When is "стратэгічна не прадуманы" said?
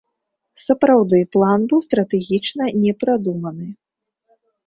1.89-3.67